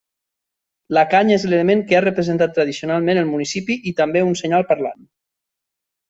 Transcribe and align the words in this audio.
La 0.97 1.01
canya 1.09 1.33
és 1.39 1.43
l'element 1.49 1.83
que 1.91 1.97
ha 1.97 2.01
representat 2.05 2.55
tradicionalment 2.57 3.19
el 3.23 3.29
municipi 3.33 3.77
i 3.91 3.93
també 4.01 4.23
un 4.31 4.37
senyal 4.41 4.65
parlant. 4.71 5.05